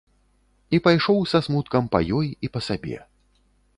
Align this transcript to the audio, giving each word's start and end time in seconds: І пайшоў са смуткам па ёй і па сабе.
І 0.77 0.79
пайшоў 0.87 1.19
са 1.33 1.41
смуткам 1.47 1.91
па 1.97 2.03
ёй 2.21 2.27
і 2.49 2.51
па 2.57 2.63
сабе. 2.69 2.97